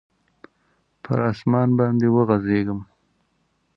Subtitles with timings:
[1.03, 2.79] پر اسمان باندي وغځیږم